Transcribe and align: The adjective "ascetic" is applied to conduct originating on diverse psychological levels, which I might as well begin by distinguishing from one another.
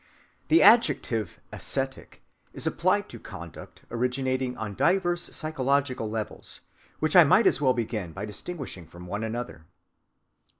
The 0.47 0.63
adjective 0.63 1.39
"ascetic" 1.51 2.23
is 2.53 2.65
applied 2.65 3.07
to 3.09 3.19
conduct 3.19 3.83
originating 3.91 4.57
on 4.57 4.73
diverse 4.73 5.25
psychological 5.35 6.09
levels, 6.09 6.61
which 6.97 7.15
I 7.15 7.23
might 7.23 7.45
as 7.45 7.61
well 7.61 7.75
begin 7.75 8.11
by 8.11 8.25
distinguishing 8.25 8.87
from 8.87 9.05
one 9.05 9.23
another. 9.23 9.67